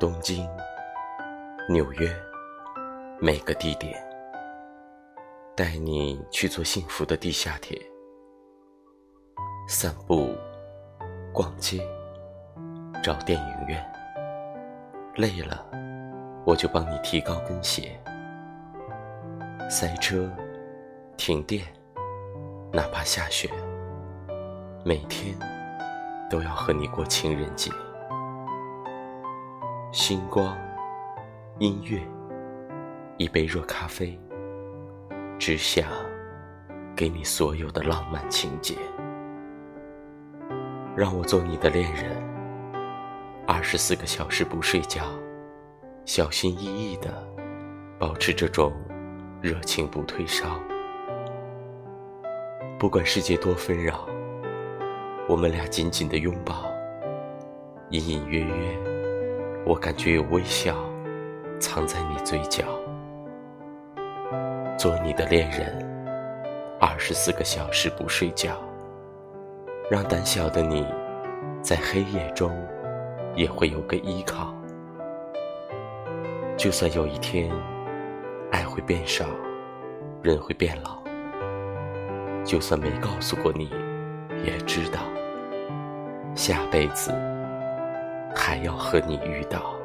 [0.00, 0.48] 东京、
[1.68, 2.10] 纽约，
[3.20, 4.02] 每个地点，
[5.54, 7.78] 带你去坐幸福的地下铁。
[9.68, 10.34] 散步、
[11.34, 11.86] 逛街、
[13.02, 13.92] 找电影院，
[15.16, 15.66] 累了
[16.46, 18.00] 我就帮你提高跟鞋。
[19.68, 20.32] 塞车、
[21.18, 21.62] 停电，
[22.72, 23.50] 哪怕下雪，
[24.82, 25.38] 每天
[26.30, 27.70] 都要和你过情人节。
[29.92, 30.56] 星光、
[31.58, 32.00] 音乐，
[33.16, 34.16] 一杯热咖啡，
[35.36, 35.84] 只想
[36.94, 38.76] 给你所有的浪漫情节。
[40.94, 42.16] 让我做你的恋人，
[43.48, 45.02] 二十四个小时不睡觉，
[46.04, 47.10] 小心翼翼的
[47.98, 48.72] 保持这种
[49.42, 50.56] 热情不退烧。
[52.78, 54.08] 不管世界多纷扰，
[55.28, 56.64] 我们俩紧紧的拥抱，
[57.90, 58.99] 隐隐约约。
[59.66, 60.74] 我感觉有微笑
[61.60, 62.64] 藏在你嘴角，
[64.76, 65.86] 做你的恋人，
[66.80, 68.58] 二十四个小时不睡觉，
[69.90, 70.86] 让胆小的你
[71.62, 72.50] 在黑夜中
[73.36, 74.52] 也会有个依靠。
[76.56, 77.50] 就算有一天
[78.50, 79.26] 爱会变少，
[80.22, 80.98] 人会变老，
[82.44, 83.70] 就算没告诉过你，
[84.42, 85.00] 也知道
[86.34, 87.12] 下辈子。
[88.34, 89.79] 还要和你遇到。